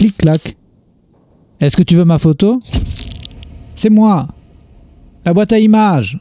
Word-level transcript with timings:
Clic-clac. 0.00 0.56
Est-ce 1.60 1.76
que 1.76 1.82
tu 1.82 1.94
veux 1.94 2.06
ma 2.06 2.18
photo? 2.18 2.58
C'est 3.76 3.90
moi. 3.90 4.28
La 5.26 5.34
boîte 5.34 5.52
à 5.52 5.58
images. 5.58 6.18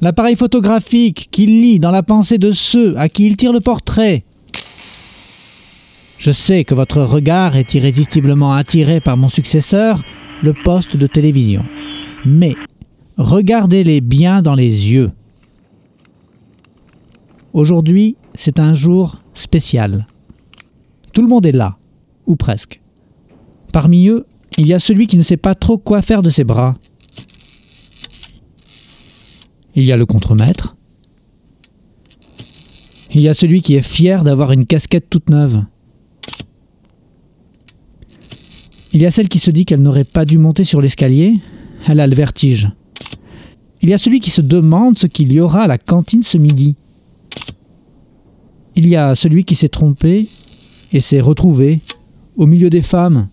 L'appareil 0.00 0.36
photographique 0.36 1.28
qui 1.30 1.44
lit 1.44 1.78
dans 1.78 1.90
la 1.90 2.02
pensée 2.02 2.38
de 2.38 2.50
ceux 2.50 2.96
à 2.96 3.10
qui 3.10 3.26
il 3.26 3.36
tire 3.36 3.52
le 3.52 3.60
portrait. 3.60 4.24
Je 6.16 6.30
sais 6.30 6.64
que 6.64 6.74
votre 6.74 7.02
regard 7.02 7.56
est 7.56 7.74
irrésistiblement 7.74 8.54
attiré 8.54 9.02
par 9.02 9.18
mon 9.18 9.28
successeur, 9.28 10.00
le 10.42 10.54
poste 10.54 10.96
de 10.96 11.06
télévision. 11.06 11.66
Mais 12.24 12.54
regardez-les 13.18 14.00
bien 14.00 14.40
dans 14.40 14.54
les 14.54 14.90
yeux. 14.92 15.10
Aujourd'hui, 17.52 18.16
c'est 18.34 18.58
un 18.58 18.72
jour 18.72 19.20
spécial. 19.34 20.06
Tout 21.12 21.20
le 21.20 21.28
monde 21.28 21.44
est 21.44 21.52
là, 21.52 21.76
ou 22.24 22.34
presque. 22.34 22.79
Parmi 23.72 24.08
eux, 24.08 24.26
il 24.58 24.66
y 24.66 24.74
a 24.74 24.78
celui 24.78 25.06
qui 25.06 25.16
ne 25.16 25.22
sait 25.22 25.36
pas 25.36 25.54
trop 25.54 25.78
quoi 25.78 26.02
faire 26.02 26.22
de 26.22 26.30
ses 26.30 26.44
bras. 26.44 26.76
Il 29.74 29.84
y 29.84 29.92
a 29.92 29.96
le 29.96 30.06
contremaître. 30.06 30.76
Il 33.12 33.20
y 33.20 33.28
a 33.28 33.34
celui 33.34 33.62
qui 33.62 33.74
est 33.74 33.82
fier 33.82 34.24
d'avoir 34.24 34.52
une 34.52 34.66
casquette 34.66 35.08
toute 35.10 35.30
neuve. 35.30 35.64
Il 38.92 39.00
y 39.00 39.06
a 39.06 39.10
celle 39.10 39.28
qui 39.28 39.38
se 39.38 39.50
dit 39.50 39.64
qu'elle 39.64 39.82
n'aurait 39.82 40.04
pas 40.04 40.24
dû 40.24 40.38
monter 40.38 40.64
sur 40.64 40.80
l'escalier, 40.80 41.36
elle 41.86 42.00
a 42.00 42.06
le 42.06 42.14
vertige. 42.14 42.70
Il 43.82 43.88
y 43.88 43.94
a 43.94 43.98
celui 43.98 44.20
qui 44.20 44.30
se 44.30 44.40
demande 44.40 44.98
ce 44.98 45.06
qu'il 45.06 45.32
y 45.32 45.40
aura 45.40 45.62
à 45.62 45.66
la 45.66 45.78
cantine 45.78 46.22
ce 46.22 46.38
midi. 46.38 46.76
Il 48.76 48.88
y 48.88 48.96
a 48.96 49.14
celui 49.14 49.44
qui 49.44 49.54
s'est 49.54 49.68
trompé 49.68 50.26
et 50.92 51.00
s'est 51.00 51.20
retrouvé 51.20 51.80
au 52.36 52.46
milieu 52.46 52.68
des 52.68 52.82
femmes. 52.82 53.28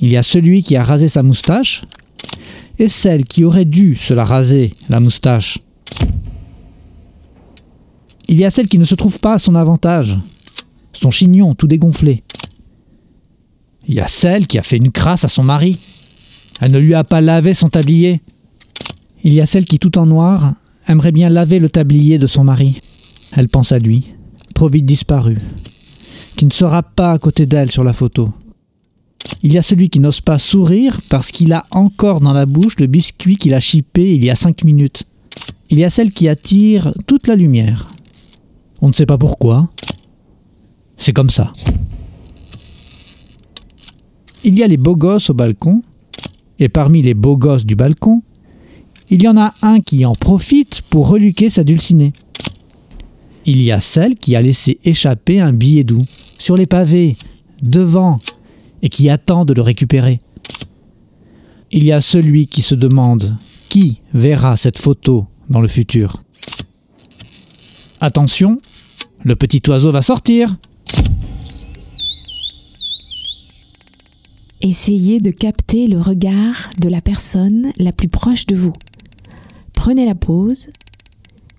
Il 0.00 0.10
y 0.10 0.16
a 0.16 0.22
celui 0.22 0.62
qui 0.62 0.76
a 0.76 0.84
rasé 0.84 1.08
sa 1.08 1.22
moustache 1.22 1.82
et 2.78 2.88
celle 2.88 3.24
qui 3.24 3.44
aurait 3.44 3.64
dû 3.64 3.96
se 3.96 4.14
la 4.14 4.24
raser, 4.24 4.72
la 4.88 5.00
moustache. 5.00 5.58
Il 8.28 8.38
y 8.38 8.44
a 8.44 8.50
celle 8.50 8.68
qui 8.68 8.78
ne 8.78 8.84
se 8.84 8.94
trouve 8.94 9.18
pas 9.18 9.34
à 9.34 9.38
son 9.38 9.54
avantage, 9.54 10.16
son 10.92 11.10
chignon 11.10 11.54
tout 11.54 11.66
dégonflé. 11.66 12.22
Il 13.88 13.94
y 13.94 14.00
a 14.00 14.06
celle 14.06 14.46
qui 14.46 14.58
a 14.58 14.62
fait 14.62 14.76
une 14.76 14.92
crasse 14.92 15.24
à 15.24 15.28
son 15.28 15.42
mari. 15.42 15.78
Elle 16.60 16.72
ne 16.72 16.78
lui 16.78 16.94
a 16.94 17.04
pas 17.04 17.20
lavé 17.20 17.54
son 17.54 17.70
tablier. 17.70 18.20
Il 19.24 19.32
y 19.32 19.40
a 19.40 19.46
celle 19.46 19.64
qui, 19.64 19.78
tout 19.78 19.98
en 19.98 20.06
noir, 20.06 20.54
aimerait 20.86 21.12
bien 21.12 21.30
laver 21.30 21.58
le 21.58 21.70
tablier 21.70 22.18
de 22.18 22.26
son 22.26 22.44
mari. 22.44 22.80
Elle 23.32 23.48
pense 23.48 23.72
à 23.72 23.78
lui, 23.78 24.12
trop 24.54 24.68
vite 24.68 24.86
disparu, 24.86 25.38
qui 26.36 26.46
ne 26.46 26.52
sera 26.52 26.82
pas 26.82 27.12
à 27.12 27.18
côté 27.18 27.46
d'elle 27.46 27.70
sur 27.70 27.84
la 27.84 27.92
photo. 27.92 28.32
Il 29.42 29.52
y 29.52 29.58
a 29.58 29.62
celui 29.62 29.88
qui 29.88 30.00
n'ose 30.00 30.20
pas 30.20 30.38
sourire 30.38 31.00
parce 31.08 31.30
qu'il 31.30 31.52
a 31.52 31.64
encore 31.70 32.20
dans 32.20 32.32
la 32.32 32.46
bouche 32.46 32.78
le 32.78 32.86
biscuit 32.86 33.36
qu'il 33.36 33.54
a 33.54 33.60
chipé 33.60 34.14
il 34.14 34.24
y 34.24 34.30
a 34.30 34.36
cinq 34.36 34.64
minutes. 34.64 35.04
Il 35.70 35.78
y 35.78 35.84
a 35.84 35.90
celle 35.90 36.12
qui 36.12 36.28
attire 36.28 36.92
toute 37.06 37.26
la 37.26 37.36
lumière. 37.36 37.90
On 38.80 38.88
ne 38.88 38.92
sait 38.92 39.06
pas 39.06 39.18
pourquoi. 39.18 39.68
C'est 40.96 41.12
comme 41.12 41.30
ça. 41.30 41.52
Il 44.44 44.58
y 44.58 44.62
a 44.62 44.66
les 44.66 44.76
beaux 44.76 44.96
gosses 44.96 45.30
au 45.30 45.34
balcon, 45.34 45.82
et 46.58 46.68
parmi 46.68 47.02
les 47.02 47.14
beaux 47.14 47.36
gosses 47.36 47.66
du 47.66 47.76
balcon, 47.76 48.22
il 49.10 49.22
y 49.22 49.28
en 49.28 49.36
a 49.36 49.54
un 49.62 49.80
qui 49.80 50.04
en 50.04 50.12
profite 50.12 50.82
pour 50.82 51.08
reluquer 51.08 51.50
sa 51.50 51.64
dulcinée. 51.64 52.12
Il 53.46 53.62
y 53.62 53.72
a 53.72 53.80
celle 53.80 54.16
qui 54.16 54.36
a 54.36 54.42
laissé 54.42 54.78
échapper 54.84 55.40
un 55.40 55.52
billet 55.52 55.84
doux 55.84 56.04
sur 56.38 56.56
les 56.56 56.66
pavés, 56.66 57.16
devant, 57.62 58.20
et 58.82 58.88
qui 58.88 59.08
attend 59.10 59.44
de 59.44 59.52
le 59.52 59.62
récupérer. 59.62 60.18
Il 61.70 61.84
y 61.84 61.92
a 61.92 62.00
celui 62.00 62.46
qui 62.46 62.62
se 62.62 62.74
demande 62.74 63.36
qui 63.68 64.00
verra 64.14 64.56
cette 64.56 64.78
photo 64.78 65.26
dans 65.48 65.60
le 65.60 65.68
futur? 65.68 66.22
Attention, 68.00 68.58
le 69.22 69.36
petit 69.36 69.62
oiseau 69.68 69.92
va 69.92 70.02
sortir. 70.02 70.56
Essayez 74.60 75.20
de 75.20 75.30
capter 75.30 75.86
le 75.86 76.00
regard 76.00 76.70
de 76.80 76.88
la 76.88 77.00
personne 77.00 77.70
la 77.78 77.92
plus 77.92 78.08
proche 78.08 78.46
de 78.46 78.56
vous. 78.56 78.72
Prenez 79.72 80.06
la 80.06 80.14
pause 80.14 80.68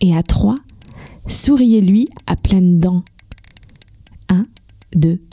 et 0.00 0.16
à 0.16 0.22
trois, 0.22 0.56
souriez-lui 1.28 2.08
à 2.26 2.36
pleines 2.36 2.80
dents. 2.80 3.04
1, 4.28 4.44
2, 4.94 5.16
3. 5.16 5.29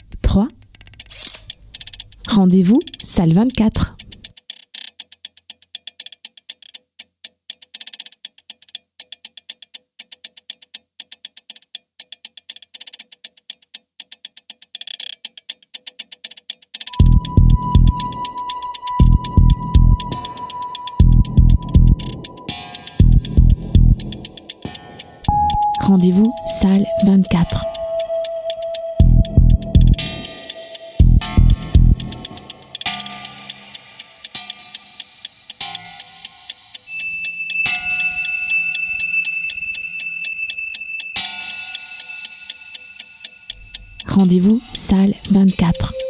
Rendez-vous 2.28 2.80
salle 3.02 3.32
24. 3.32 3.96
Rendez-vous 25.80 26.30
salle 26.60 26.84
24. 27.04 27.77
Rendez-vous 44.08 44.60
salle 44.74 45.14
24. 45.30 46.07